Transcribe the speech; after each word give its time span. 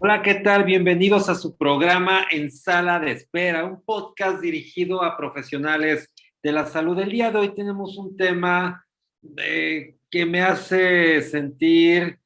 Hola, 0.00 0.22
¿qué 0.22 0.34
tal? 0.34 0.62
Bienvenidos 0.62 1.28
a 1.28 1.34
su 1.34 1.56
programa 1.56 2.24
En 2.30 2.52
Sala 2.52 3.00
de 3.00 3.10
Espera, 3.10 3.64
un 3.64 3.82
podcast 3.82 4.40
dirigido 4.40 5.02
a 5.02 5.16
profesionales 5.16 6.14
de 6.40 6.52
la 6.52 6.66
salud. 6.66 6.96
El 7.00 7.10
día 7.10 7.32
de 7.32 7.38
hoy 7.38 7.52
tenemos 7.52 7.98
un 7.98 8.16
tema 8.16 8.86
eh, 9.38 9.96
que 10.08 10.24
me 10.24 10.40
hace 10.40 11.20
sentir 11.22 12.16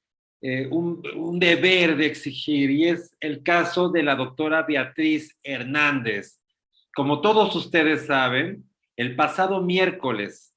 eh, 0.42 0.68
un, 0.70 1.00
deber 1.38 1.96
de 1.96 2.04
exigir 2.04 2.70
y 2.70 2.88
es 2.88 3.16
el 3.20 3.42
caso 3.42 3.88
de 3.88 4.02
la 4.02 4.16
doctora 4.16 4.64
Beatriz 4.64 5.34
Hernández. 5.42 6.38
Como 6.94 7.22
todos 7.22 7.56
ustedes 7.56 8.04
saben, 8.04 8.68
el 8.96 9.16
pasado 9.16 9.62
miércoles 9.62 10.52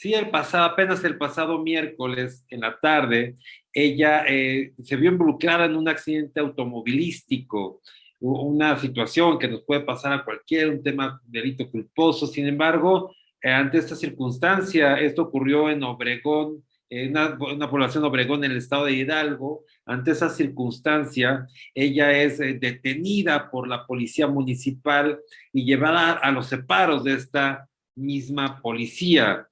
Sí, 0.00 0.14
el 0.14 0.30
pasado, 0.30 0.64
apenas 0.64 1.04
el 1.04 1.18
pasado 1.18 1.58
miércoles 1.58 2.46
en 2.48 2.60
la 2.60 2.80
tarde, 2.80 3.36
ella 3.72 4.24
eh, 4.26 4.72
se 4.82 4.96
vio 4.96 5.10
involucrada 5.10 5.64
en 5.64 5.76
un 5.76 5.88
accidente 5.88 6.40
automovilístico, 6.40 7.80
una 8.20 8.78
situación 8.78 9.38
que 9.38 9.48
nos 9.48 9.62
puede 9.62 9.80
pasar 9.80 10.12
a 10.12 10.24
cualquier, 10.24 10.70
un 10.70 10.82
tema 10.82 11.20
delito 11.24 11.70
culposo. 11.70 12.26
Sin 12.26 12.46
embargo, 12.46 13.14
eh, 13.42 13.50
ante 13.50 13.78
esta 13.78 13.96
circunstancia, 13.96 14.98
esto 14.98 15.22
ocurrió 15.22 15.70
en 15.70 15.82
Obregón, 15.84 16.64
en 16.90 17.12
una, 17.12 17.38
una, 17.40 17.70
población 17.70 18.04
Obregón 18.04 18.44
en 18.44 18.50
el 18.50 18.58
estado 18.58 18.86
de 18.86 18.92
Hidalgo. 18.92 19.64
Ante 19.86 20.10
esa 20.10 20.28
circunstancia, 20.28 21.46
ella 21.74 22.12
es 22.12 22.40
eh, 22.40 22.58
detenida 22.60 23.50
por 23.50 23.68
la 23.68 23.86
policía 23.86 24.26
municipal 24.26 25.20
y 25.52 25.64
llevada 25.64 26.12
a 26.12 26.30
los 26.32 26.46
separos 26.46 27.04
de 27.04 27.14
esta 27.14 27.68
misma 27.94 28.60
policía. 28.60 29.46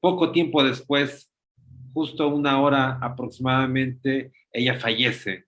Poco 0.00 0.30
tiempo 0.30 0.62
después, 0.62 1.28
justo 1.92 2.28
una 2.28 2.60
hora 2.60 2.98
aproximadamente, 3.00 4.32
ella 4.52 4.74
fallece. 4.78 5.44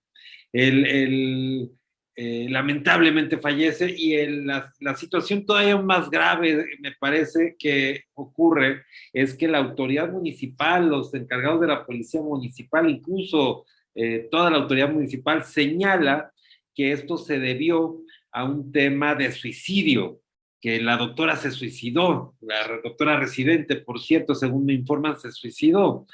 El, 0.51 0.85
el, 0.85 1.71
eh, 2.15 2.47
lamentablemente 2.49 3.37
fallece 3.37 3.93
y 3.97 4.13
el, 4.15 4.45
la, 4.45 4.71
la, 4.79 4.95
situación 4.95 5.45
todavía 5.45 5.77
más 5.77 6.09
grave, 6.09 6.65
me 6.79 6.91
parece, 6.99 7.55
que 7.57 8.03
ocurre 8.13 8.83
es 9.13 9.33
que 9.33 9.47
la 9.47 9.59
autoridad 9.59 10.11
municipal, 10.11 10.89
los 10.89 11.13
encargados 11.13 11.61
de 11.61 11.67
la 11.67 11.85
policía 11.85 12.21
municipal, 12.21 12.89
incluso 12.89 13.65
eh, 13.95 14.27
toda 14.31 14.49
la 14.49 14.57
autoridad 14.57 14.89
municipal 14.89 15.43
señala 15.43 16.31
que 16.73 16.91
esto 16.91 17.17
se 17.17 17.39
debió 17.39 18.01
a 18.31 18.45
un 18.45 18.71
tema 18.71 19.15
de 19.15 19.31
suicidio 19.31 20.20
que 20.61 20.79
la 20.79 20.95
doctora 20.95 21.35
se 21.35 21.51
suicidó, 21.51 22.35
la 22.41 22.79
doctora 22.83 23.19
residente, 23.19 23.77
por 23.77 23.99
cierto, 23.99 24.35
según 24.35 24.65
me 24.65 24.73
informan, 24.73 25.19
se 25.19 25.31
suicidó. 25.31 26.05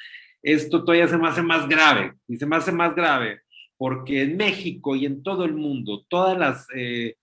Esto 0.41 0.83
todavía 0.83 1.07
se 1.07 1.17
me 1.17 1.27
hace 1.27 1.43
más 1.43 1.67
grave, 1.67 2.13
y 2.27 2.37
se 2.37 2.45
me 2.45 2.55
hace 2.55 2.71
más 2.71 2.95
grave 2.95 3.41
porque 3.77 4.23
en 4.23 4.37
México 4.37 4.95
y 4.95 5.05
en 5.05 5.23
todo 5.23 5.45
el 5.45 5.53
mundo, 5.53 6.03
todas 6.09 6.37
las 6.37 6.67
eh, 6.75 7.15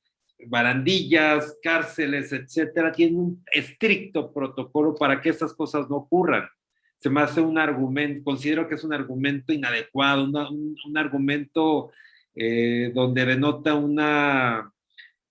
barandillas, 0.47 1.59
cárceles, 1.63 2.33
etcétera, 2.33 2.93
tienen 2.93 3.19
un 3.19 3.45
estricto 3.53 4.33
protocolo 4.33 4.95
para 4.95 5.21
que 5.21 5.31
estas 5.31 5.53
cosas 5.53 5.91
no 5.91 5.97
ocurran. 5.97 6.49
Se 6.97 7.11
me 7.11 7.21
hace 7.21 7.41
un 7.41 7.59
argumento, 7.59 8.23
considero 8.23 8.69
que 8.69 8.77
es 8.77 8.85
un 8.85 8.93
argumento 8.93 9.53
inadecuado, 9.53 10.25
una, 10.25 10.49
un, 10.49 10.77
un, 10.87 10.97
argumento 10.97 11.91
eh, 12.35 12.93
donde 12.95 13.27
denota 13.27 13.75
una 13.75 14.73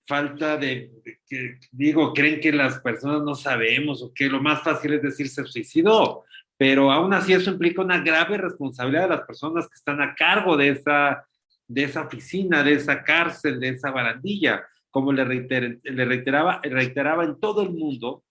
falta 0.05 0.57
de, 0.57 0.91
que, 1.27 1.59
digo, 1.71 2.13
creen 2.13 2.39
que 2.39 2.51
las 2.51 2.79
personas 2.79 3.23
no 3.23 3.35
sabemos 3.35 4.01
o 4.01 4.13
que 4.13 4.27
lo 4.27 4.41
más 4.41 4.63
fácil 4.63 4.93
es 4.93 5.01
decir 5.01 5.27
se 5.29 5.45
suicidó, 5.45 6.23
pero 6.57 6.91
aún 6.91 7.13
así 7.13 7.33
eso 7.33 7.51
implica 7.51 7.81
una 7.81 7.99
grave 7.99 8.37
responsabilidad 8.37 9.03
de 9.03 9.15
las 9.15 9.25
personas 9.27 9.67
que 9.67 9.75
están 9.75 10.01
a 10.01 10.15
cargo 10.15 10.55
de 10.55 10.69
esa, 10.69 11.25
de 11.67 11.83
esa 11.83 12.01
oficina, 12.01 12.63
de 12.63 12.73
esa 12.73 13.03
cárcel, 13.03 13.59
de 13.59 13.69
esa 13.69 13.91
barandilla. 13.91 14.63
Como 14.89 15.11
le, 15.11 15.23
reiter, 15.23 15.79
le 15.83 16.05
reiteraba, 16.05 16.61
reiteraba, 16.63 17.23
en 17.23 17.39
todo 17.39 17.63
el 17.63 17.71
mundo 17.71 18.23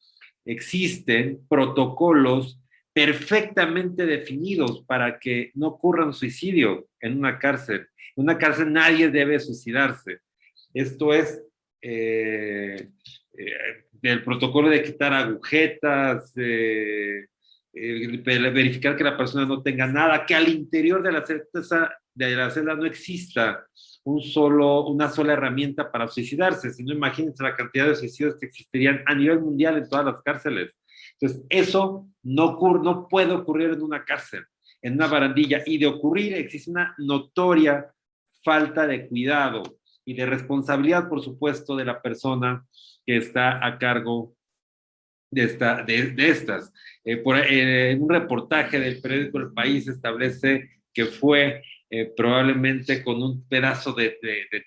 existen 0.44 1.40
protocolos 1.48 2.60
perfectamente 2.92 4.06
definidos 4.06 4.84
para 4.86 5.18
que 5.18 5.50
no 5.54 5.68
ocurra 5.68 6.04
un 6.04 6.14
suicidio 6.14 6.86
en 7.00 7.18
una 7.18 7.38
cárcel. 7.38 7.88
En 8.16 8.24
una 8.24 8.38
cárcel 8.38 8.72
nadie 8.72 9.10
debe 9.10 9.40
suicidarse. 9.40 10.20
Esto 10.74 11.12
es 11.12 11.42
eh, 11.82 12.90
eh, 13.36 13.84
del 13.90 14.22
protocolo 14.22 14.70
de 14.70 14.82
quitar 14.82 15.12
agujetas, 15.12 16.32
eh, 16.36 17.26
verificar 17.72 18.96
que 18.96 19.04
la 19.04 19.16
persona 19.16 19.44
no 19.46 19.62
tenga 19.62 19.86
nada, 19.86 20.24
que 20.24 20.34
al 20.34 20.48
interior 20.48 21.02
de 21.02 21.12
la, 21.12 21.26
celda, 21.26 21.98
de 22.14 22.36
la 22.36 22.50
celda 22.50 22.74
no 22.74 22.84
exista 22.84 23.66
un 24.04 24.20
solo, 24.20 24.86
una 24.86 25.08
sola 25.08 25.32
herramienta 25.32 25.90
para 25.90 26.08
suicidarse, 26.08 26.72
si 26.72 26.82
no 26.82 26.92
imagínense 26.92 27.42
la 27.42 27.56
cantidad 27.56 27.88
de 27.88 27.96
suicidios 27.96 28.36
que 28.38 28.46
existirían 28.46 29.02
a 29.06 29.14
nivel 29.14 29.40
mundial 29.40 29.78
en 29.78 29.88
todas 29.88 30.04
las 30.04 30.22
cárceles. 30.22 30.76
Entonces, 31.20 31.44
eso 31.48 32.08
no, 32.22 32.46
ocurre, 32.46 32.80
no 32.82 33.08
puede 33.08 33.32
ocurrir 33.32 33.70
en 33.70 33.82
una 33.82 34.04
cárcel, 34.04 34.44
en 34.80 34.94
una 34.94 35.06
barandilla, 35.06 35.62
y 35.64 35.78
de 35.78 35.86
ocurrir 35.86 36.34
existe 36.34 36.70
una 36.70 36.94
notoria 36.98 37.86
falta 38.42 38.86
de 38.86 39.06
cuidado, 39.06 39.62
y 40.04 40.14
de 40.14 40.26
responsabilidad, 40.26 41.08
por 41.08 41.22
supuesto, 41.22 41.76
de 41.76 41.84
la 41.84 42.02
persona 42.02 42.66
que 43.06 43.16
está 43.16 43.64
a 43.64 43.78
cargo 43.78 44.34
de, 45.30 45.44
esta, 45.44 45.82
de, 45.82 46.14
estas. 46.16 46.72
Eh, 47.04 47.16
por, 47.18 47.38
eh, 47.38 47.96
un 47.98 48.08
reportaje 48.08 48.78
del 48.78 49.00
periódico 49.00 49.38
El 49.38 49.52
País 49.52 49.88
establece 49.88 50.70
que 50.92 51.06
fue 51.06 51.62
eh, 51.94 52.10
probablemente 52.16 53.04
con 53.04 53.22
un 53.22 53.46
pedazo 53.48 53.92
de, 53.92 54.18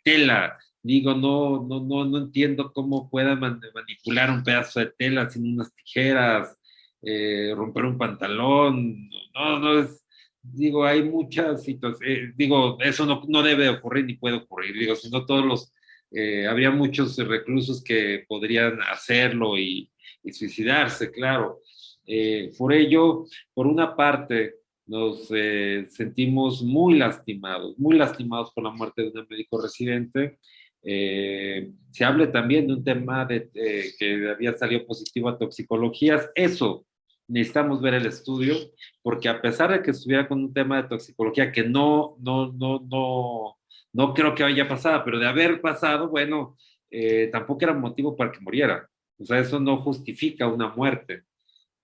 tela. 0.03 0.57
Digo, 0.83 1.15
no, 1.15 1.65
no, 1.67 1.83
no, 1.83 2.05
no 2.05 2.17
entiendo 2.19 2.71
cómo 2.71 3.09
pueda 3.09 3.35
man 3.35 3.59
manipular 3.73 4.29
un 4.29 4.43
pedazo 4.43 4.79
de 4.79 4.93
tela 4.95 5.27
sin 5.27 5.53
unas 5.53 5.73
tijeras, 5.73 6.55
eh, 7.01 7.51
romper 7.55 7.85
un 7.85 7.97
pantalón. 7.97 9.09
No, 9.33 9.59
no 9.59 9.79
es, 9.79 10.04
digo, 10.53 10.85
hay 10.85 11.03
muchas 11.03 11.63
situaciones, 11.63 12.29
eh, 12.29 12.33
digo, 12.35 12.77
eso 12.81 13.05
no, 13.05 13.23
no, 13.27 13.43
debe 13.43 13.69
ocurrir 13.69 14.05
ni 14.05 14.13
puede 14.15 14.37
ocurrir, 14.37 14.73
digo, 14.73 14.95
si 14.95 15.09
no 15.09 15.25
todos 15.25 15.45
los, 15.45 15.73
eh, 16.11 16.47
habría 16.47 16.71
muchos 16.71 17.17
reclusos 17.17 17.83
que 17.83 18.25
podrían 18.27 18.81
hacerlo 18.81 19.57
y, 19.57 19.91
y 20.23 20.33
suicidarse, 20.33 21.11
claro. 21.11 21.61
Eh, 22.05 22.51
por 22.57 22.73
ello, 22.73 23.25
por 23.53 23.67
una 23.67 23.95
parte, 23.95 24.55
nos 24.87 25.27
eh, 25.33 25.85
sentimos 25.89 26.61
muy 26.61 26.97
lastimados, 26.97 27.77
muy 27.79 27.97
lastimados 27.97 28.51
por 28.53 28.63
la 28.63 28.71
muerte 28.71 29.03
de 29.03 29.19
un 29.19 29.27
médico 29.29 29.61
residente. 29.61 30.37
Eh, 30.83 31.71
se 31.89 32.05
habla 32.05 32.31
también 32.31 32.67
de 32.67 32.73
un 32.73 32.83
tema 32.83 33.25
de, 33.25 33.49
que 33.97 34.29
había 34.29 34.53
salido 34.53 34.85
positivo 34.85 35.29
a 35.29 35.37
toxicologías. 35.37 36.29
Eso 36.35 36.85
necesitamos 37.27 37.81
ver 37.81 37.95
el 37.95 38.05
estudio, 38.05 38.55
porque 39.01 39.29
a 39.29 39.41
pesar 39.41 39.71
de 39.71 39.81
que 39.81 39.91
estuviera 39.91 40.27
con 40.27 40.43
un 40.43 40.53
tema 40.53 40.81
de 40.81 40.89
toxicología 40.89 41.51
que 41.51 41.63
no, 41.63 42.15
no, 42.19 42.51
no, 42.53 42.79
no, 42.89 43.57
no 43.93 44.13
creo 44.13 44.35
que 44.35 44.43
haya 44.43 44.67
pasado, 44.67 45.03
pero 45.03 45.19
de 45.19 45.27
haber 45.27 45.61
pasado, 45.61 46.09
bueno, 46.09 46.57
eh, 46.91 47.29
tampoco 47.31 47.65
era 47.65 47.73
motivo 47.73 48.15
para 48.15 48.31
que 48.31 48.39
muriera. 48.39 48.87
O 49.17 49.25
sea, 49.25 49.39
eso 49.39 49.59
no 49.59 49.77
justifica 49.77 50.47
una 50.47 50.69
muerte. 50.69 51.23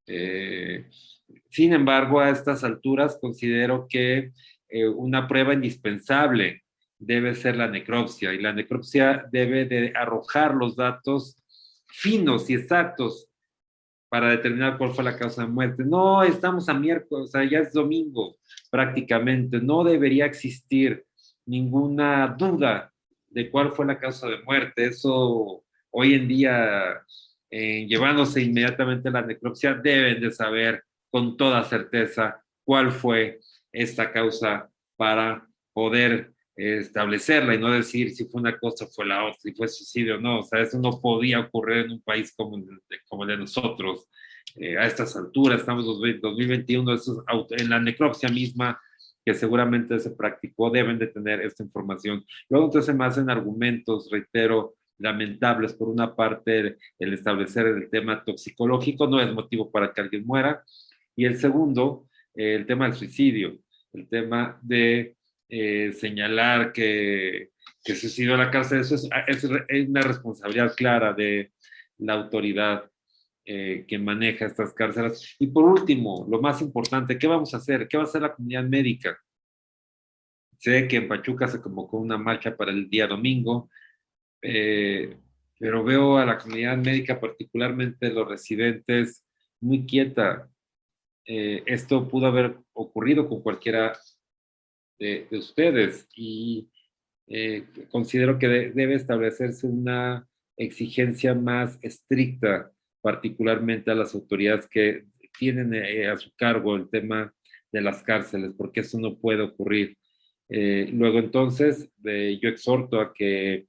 Eh, 0.07 0.89
sin 1.49 1.73
embargo, 1.73 2.19
a 2.19 2.29
estas 2.29 2.63
alturas 2.63 3.17
considero 3.19 3.87
que 3.89 4.31
eh, 4.69 4.87
una 4.87 5.27
prueba 5.27 5.53
indispensable 5.53 6.63
debe 6.97 7.33
ser 7.35 7.55
la 7.55 7.67
necropsia 7.67 8.33
y 8.33 8.39
la 8.39 8.53
necropsia 8.53 9.27
debe 9.31 9.65
de 9.65 9.91
arrojar 9.95 10.53
los 10.53 10.75
datos 10.75 11.37
finos 11.87 12.49
y 12.49 12.53
exactos 12.53 13.30
para 14.11 14.29
determinar 14.29 14.77
cuál 14.77 14.93
fue 14.93 15.05
la 15.05 15.17
causa 15.17 15.43
de 15.43 15.47
muerte. 15.47 15.85
No, 15.85 16.21
estamos 16.21 16.67
a 16.67 16.73
miércoles, 16.73 17.29
o 17.29 17.31
sea, 17.31 17.49
ya 17.49 17.59
es 17.59 17.71
domingo 17.71 18.35
prácticamente. 18.69 19.61
No 19.61 19.85
debería 19.85 20.25
existir 20.25 21.05
ninguna 21.45 22.27
duda 22.37 22.91
de 23.29 23.49
cuál 23.49 23.71
fue 23.71 23.85
la 23.85 23.97
causa 23.97 24.27
de 24.27 24.43
muerte. 24.43 24.87
Eso 24.87 25.63
hoy 25.91 26.15
en 26.15 26.27
día, 26.27 27.01
eh, 27.49 27.85
llevándose 27.87 28.41
inmediatamente 28.41 29.07
a 29.07 29.13
la 29.13 29.21
necropsia, 29.21 29.75
deben 29.75 30.19
de 30.19 30.31
saber 30.31 30.83
con 31.09 31.37
toda 31.37 31.63
certeza 31.63 32.43
cuál 32.65 32.91
fue 32.91 33.39
esta 33.71 34.11
causa 34.11 34.69
para 34.97 35.47
poder 35.71 36.33
establecerla 36.55 37.55
y 37.55 37.59
no 37.59 37.71
decir 37.71 38.11
si 38.11 38.25
fue 38.25 38.41
una 38.41 38.57
cosa 38.57 38.85
fue 38.87 39.05
la 39.05 39.25
otra, 39.25 39.39
si 39.39 39.53
fue 39.53 39.67
suicidio 39.67 40.15
o 40.15 40.19
no. 40.19 40.39
O 40.39 40.43
sea, 40.43 40.61
eso 40.61 40.79
no 40.79 40.99
podía 41.01 41.39
ocurrir 41.39 41.85
en 41.85 41.91
un 41.91 42.01
país 42.01 42.33
como, 42.35 42.63
como 43.07 43.23
el 43.23 43.29
de 43.29 43.37
nosotros. 43.37 44.07
Eh, 44.55 44.77
a 44.77 44.85
estas 44.85 45.15
alturas, 45.15 45.61
estamos 45.61 45.85
en 45.85 46.19
2021, 46.19 46.93
eso 46.93 47.23
en 47.51 47.69
la 47.69 47.79
necropsia 47.79 48.29
misma 48.29 48.79
que 49.23 49.33
seguramente 49.33 49.99
se 49.99 50.11
practicó, 50.11 50.69
deben 50.69 50.97
de 50.97 51.07
tener 51.07 51.41
esta 51.41 51.63
información. 51.63 52.25
Luego 52.49 52.65
entonces 52.65 52.95
me 52.95 53.05
hacen 53.05 53.29
argumentos, 53.29 54.09
reitero, 54.11 54.75
lamentables. 54.97 55.73
Por 55.73 55.89
una 55.89 56.15
parte, 56.15 56.77
el 56.99 57.13
establecer 57.13 57.67
el 57.67 57.89
tema 57.89 58.23
toxicológico 58.23 59.07
no 59.07 59.21
es 59.21 59.31
motivo 59.33 59.71
para 59.71 59.93
que 59.93 60.01
alguien 60.01 60.25
muera. 60.25 60.63
Y 61.15 61.25
el 61.25 61.37
segundo, 61.37 62.07
el 62.33 62.65
tema 62.65 62.85
del 62.85 62.95
suicidio, 62.95 63.57
el 63.93 64.07
tema 64.07 64.59
de 64.61 65.15
eh, 65.51 65.91
señalar 65.91 66.71
que, 66.71 67.49
que 67.83 67.95
sucedió 67.95 68.35
a 68.35 68.37
la 68.37 68.49
cárcel, 68.49 68.79
eso 68.79 68.95
es, 68.95 69.09
es, 69.27 69.43
una 69.43 70.01
responsabilidad 70.01 70.73
clara 70.75 71.11
de 71.11 71.51
la 71.97 72.13
autoridad 72.13 72.89
eh, 73.43 73.83
que 73.85 73.99
maneja 73.99 74.45
estas 74.45 74.73
cárceles. 74.73 75.35
Y 75.39 75.47
por 75.47 75.65
último, 75.65 76.25
lo 76.29 76.41
más 76.41 76.61
importante, 76.61 77.17
¿qué 77.17 77.27
vamos 77.27 77.53
a 77.53 77.57
hacer? 77.57 77.87
¿Qué 77.89 77.97
va 77.97 78.03
a 78.03 78.05
hacer 78.05 78.21
la 78.21 78.33
comunidad 78.33 78.63
médica? 78.63 79.19
Sé 80.57 80.87
que 80.87 80.97
en 80.97 81.09
Pachuca 81.09 81.47
se 81.47 81.59
convocó 81.59 81.97
una 81.97 82.17
marcha 82.17 82.55
para 82.55 82.71
el 82.71 82.89
día 82.89 83.07
domingo, 83.07 83.69
eh, 84.41 85.17
pero 85.59 85.83
veo 85.83 86.17
a 86.17 86.25
la 86.25 86.37
comunidad 86.37 86.77
médica, 86.77 87.19
particularmente 87.19 88.09
los 88.09 88.27
residentes, 88.27 89.25
muy 89.59 89.85
quieta. 89.85 90.49
Eh, 91.25 91.61
esto 91.65 92.07
pudo 92.07 92.27
haber 92.27 92.57
ocurrido 92.73 93.27
con 93.27 93.41
cualquiera 93.41 93.93
de, 95.01 95.27
ustedes 95.37 96.07
y 96.15 96.69
eh, 97.27 97.65
considero 97.89 98.37
que 98.37 98.47
debe 98.47 98.95
establecerse 98.95 99.67
una 99.67 100.27
exigencia 100.57 101.33
más 101.33 101.77
estricta, 101.81 102.71
particularmente 103.01 103.89
a 103.91 103.95
las 103.95 104.13
autoridades 104.13 104.67
que 104.67 105.05
tienen 105.39 105.73
a 106.05 106.17
su 106.17 106.31
cargo 106.35 106.75
el 106.75 106.89
tema 106.89 107.33
de 107.71 107.81
las 107.81 108.03
cárceles, 108.03 108.51
porque 108.57 108.81
eso 108.81 108.99
no 108.99 109.17
puede 109.17 109.41
ocurrir. 109.41 109.97
Eh, 110.49 110.89
luego 110.91 111.19
entonces 111.19 111.89
yo 112.03 112.49
exhorto 112.49 112.99
a 112.99 113.13
que 113.13 113.65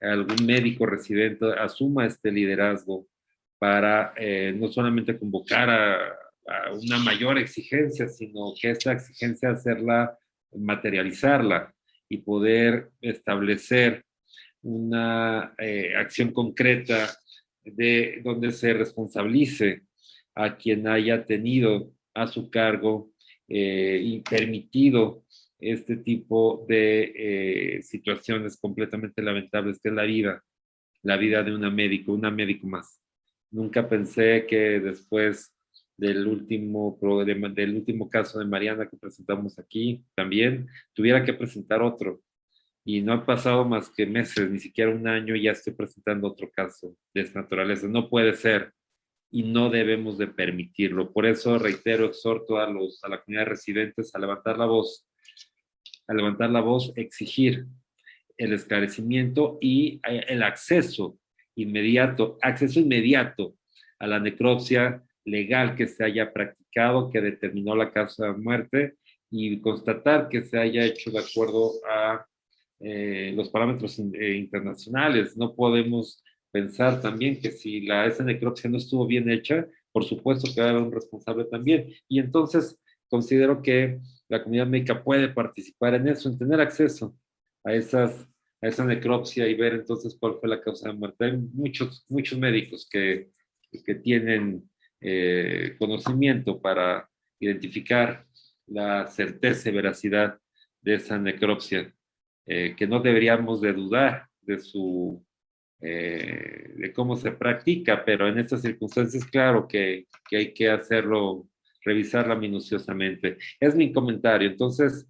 algún 0.00 0.44
médico 0.44 0.86
residente 0.86 1.46
asuma 1.58 2.06
este 2.06 2.30
liderazgo 2.30 3.06
para 3.58 4.12
eh, 4.16 4.52
no 4.56 4.68
solamente 4.68 5.18
convocar 5.18 5.70
a, 5.70 6.20
una 6.74 6.98
mayor 6.98 7.38
exigencia, 7.38 8.06
sino 8.06 8.52
que 8.60 8.72
esta 8.72 8.92
exigencia 8.92 9.48
hacerla, 9.48 10.18
materializarla 10.56 11.74
y 12.08 12.18
poder 12.18 12.90
establecer 13.00 14.04
una 14.62 15.54
eh, 15.58 15.94
acción 15.96 16.32
concreta 16.32 17.10
de 17.64 18.20
donde 18.24 18.52
se 18.52 18.72
responsabilice 18.72 19.82
a 20.34 20.56
quien 20.56 20.86
haya 20.88 21.24
tenido 21.24 21.92
a 22.14 22.26
su 22.26 22.50
cargo 22.50 23.10
y 23.46 24.20
permitido 24.20 25.24
este 25.72 25.96
tipo 25.96 26.64
de 26.68 27.12
eh, 27.16 27.82
situaciones 27.82 28.56
completamente 28.56 29.22
lamentables, 29.22 29.78
que 29.80 29.88
es 29.88 29.94
la 29.94 30.04
vida, 30.04 30.44
la 31.02 31.16
vida 31.16 31.42
de 31.42 31.54
una 31.54 31.70
médico, 31.70 32.12
una 32.12 32.30
médico 32.30 32.66
más. 32.66 33.00
Nunca 33.50 33.88
pensé 33.88 34.46
que 34.46 34.80
después 34.80 35.53
del 35.96 36.26
último, 36.26 36.98
del 37.00 37.74
último 37.76 38.10
caso 38.10 38.38
de 38.38 38.46
Mariana 38.46 38.88
que 38.88 38.96
presentamos 38.96 39.58
aquí, 39.58 40.04
también 40.14 40.68
tuviera 40.92 41.24
que 41.24 41.34
presentar 41.34 41.82
otro. 41.82 42.20
Y 42.84 43.00
no 43.00 43.14
ha 43.14 43.24
pasado 43.24 43.64
más 43.64 43.88
que 43.88 44.04
meses, 44.04 44.50
ni 44.50 44.58
siquiera 44.58 44.90
un 44.90 45.08
año, 45.08 45.34
ya 45.36 45.52
estoy 45.52 45.72
presentando 45.72 46.28
otro 46.28 46.50
caso 46.50 46.96
de 47.14 47.22
esta 47.22 47.40
naturaleza. 47.40 47.88
No 47.88 48.10
puede 48.10 48.34
ser 48.34 48.72
y 49.30 49.42
no 49.42 49.70
debemos 49.70 50.18
de 50.18 50.26
permitirlo. 50.26 51.12
Por 51.12 51.26
eso 51.26 51.58
reitero, 51.58 52.06
exhorto 52.06 52.58
a, 52.58 52.68
los, 52.68 53.02
a 53.02 53.08
la 53.08 53.22
comunidad 53.22 53.46
de 53.46 53.50
residentes 53.50 54.14
a 54.14 54.18
levantar 54.18 54.58
la 54.58 54.66
voz 54.66 55.06
a 56.06 56.14
levantar 56.14 56.50
la 56.50 56.60
voz, 56.60 56.92
exigir 56.96 57.66
el 58.36 58.52
esclarecimiento 58.52 59.58
y 59.60 60.00
eh, 60.08 60.24
el 60.28 60.42
acceso 60.42 61.18
inmediato, 61.54 62.38
acceso 62.42 62.80
inmediato 62.80 63.56
a 63.98 64.06
la 64.06 64.18
necropsia 64.18 65.02
legal 65.24 65.74
que 65.76 65.86
se 65.86 66.04
haya 66.04 66.32
practicado, 66.32 67.10
que 67.10 67.20
determinó 67.20 67.74
la 67.74 67.92
causa 67.92 68.26
de 68.26 68.32
muerte 68.34 68.94
y 69.30 69.60
constatar 69.60 70.28
que 70.28 70.42
se 70.42 70.58
haya 70.58 70.84
hecho 70.84 71.10
de 71.10 71.18
acuerdo 71.18 71.72
a 71.90 72.24
eh, 72.80 73.32
los 73.34 73.48
parámetros 73.48 73.98
eh, 73.98 74.36
internacionales. 74.36 75.36
No 75.36 75.54
podemos 75.54 76.22
pensar 76.50 77.00
también 77.00 77.40
que 77.40 77.50
si 77.50 77.80
la, 77.80 78.06
esa 78.06 78.22
necropsia 78.22 78.70
no 78.70 78.76
estuvo 78.76 79.06
bien 79.06 79.28
hecha, 79.30 79.66
por 79.90 80.04
supuesto 80.04 80.52
que 80.52 80.60
va 80.60 80.68
a 80.68 80.70
haber 80.70 80.82
un 80.82 80.92
responsable 80.92 81.44
también. 81.44 81.92
Y 82.08 82.18
entonces 82.18 82.78
considero 83.08 83.62
que 83.62 84.00
la 84.28 84.42
comunidad 84.42 84.66
médica 84.66 85.02
puede 85.02 85.28
participar 85.28 85.94
en 85.94 86.08
eso, 86.08 86.28
en 86.28 86.38
tener 86.38 86.60
acceso 86.60 87.16
a, 87.64 87.72
esas, 87.72 88.28
a 88.60 88.68
esa 88.68 88.84
necropsia 88.84 89.48
y 89.48 89.54
ver 89.54 89.74
entonces 89.74 90.16
cuál 90.18 90.34
fue 90.40 90.48
la 90.48 90.60
causa 90.60 90.88
de 90.88 90.94
muerte. 90.94 91.24
Hay 91.24 91.36
muchos, 91.36 92.04
muchos 92.08 92.38
médicos 92.38 92.88
que, 92.90 93.30
que 93.84 93.94
tienen 93.96 94.68
eh, 95.06 95.76
conocimiento 95.78 96.58
para 96.62 97.06
identificar 97.38 98.26
la 98.66 99.06
certeza 99.06 99.68
y 99.68 99.72
veracidad 99.72 100.38
de 100.80 100.94
esa 100.94 101.18
necropsia, 101.18 101.94
eh, 102.46 102.74
que 102.74 102.86
no 102.86 103.00
deberíamos 103.00 103.60
de 103.60 103.74
dudar 103.74 104.28
de 104.40 104.58
su 104.58 105.22
eh, 105.82 106.72
de 106.76 106.92
cómo 106.94 107.16
se 107.16 107.32
practica, 107.32 108.02
pero 108.02 108.26
en 108.26 108.38
estas 108.38 108.62
circunstancias, 108.62 109.26
claro 109.26 109.68
que, 109.68 110.06
que 110.26 110.36
hay 110.38 110.54
que 110.54 110.70
hacerlo 110.70 111.46
revisarla 111.82 112.34
minuciosamente. 112.34 113.36
Es 113.60 113.74
mi 113.74 113.92
comentario. 113.92 114.48
Entonces, 114.48 115.06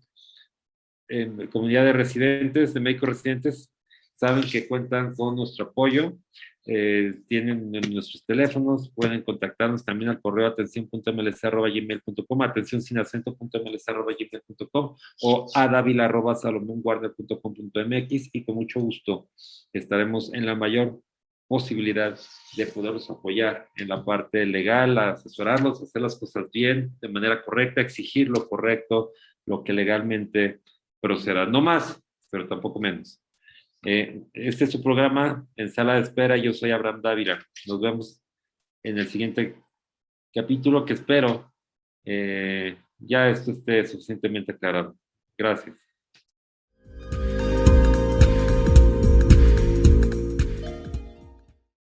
en 1.06 1.46
comunidad 1.46 1.84
de 1.84 1.92
residentes, 1.92 2.74
de 2.74 2.80
médicos 2.80 3.10
residentes, 3.10 3.72
saben 4.14 4.42
que 4.50 4.66
cuentan 4.66 5.14
con 5.14 5.36
nuestro 5.36 5.66
apoyo. 5.66 6.18
Eh, 6.66 7.12
tienen 7.26 7.70
nuestros 7.70 8.24
teléfonos, 8.24 8.90
pueden 8.94 9.20
contactarnos 9.22 9.84
también 9.84 10.08
al 10.10 10.22
correo 10.22 10.46
atención.mlc.gmail.com, 10.46 12.42
atención 12.42 12.80
sin 12.80 12.96
acento.mlc.gmail.com 12.98 14.96
o 15.22 15.46
a 15.54 15.68
davila.salomonguardia.com.mx 15.68 18.30
y 18.32 18.44
con 18.44 18.54
mucho 18.54 18.80
gusto 18.80 19.28
estaremos 19.74 20.32
en 20.32 20.46
la 20.46 20.54
mayor 20.54 21.02
posibilidad 21.46 22.18
de 22.56 22.66
poderlos 22.66 23.10
apoyar 23.10 23.68
en 23.76 23.88
la 23.88 24.02
parte 24.02 24.46
legal, 24.46 24.96
asesorarlos, 24.96 25.82
hacer 25.82 26.00
las 26.00 26.18
cosas 26.18 26.50
bien, 26.50 26.96
de 27.00 27.08
manera 27.08 27.44
correcta, 27.44 27.82
exigir 27.82 28.28
lo 28.28 28.48
correcto, 28.48 29.12
lo 29.44 29.62
que 29.62 29.74
legalmente 29.74 30.60
proceda. 31.00 31.44
No 31.44 31.60
más, 31.60 32.00
pero 32.30 32.48
tampoco 32.48 32.80
menos. 32.80 33.20
Eh, 33.86 34.22
este 34.32 34.64
es 34.64 34.72
su 34.72 34.82
programa 34.82 35.46
en 35.56 35.70
sala 35.70 35.94
de 35.94 36.00
espera. 36.00 36.36
Yo 36.36 36.52
soy 36.52 36.70
Abraham 36.70 37.02
Dávila. 37.02 37.46
Nos 37.66 37.80
vemos 37.80 38.22
en 38.82 38.98
el 38.98 39.08
siguiente 39.08 39.56
capítulo 40.32 40.84
que 40.84 40.94
espero 40.94 41.52
eh, 42.04 42.76
ya 42.98 43.28
esto 43.28 43.50
esté 43.50 43.86
suficientemente 43.86 44.52
aclarado. 44.52 44.96
Gracias. 45.36 45.83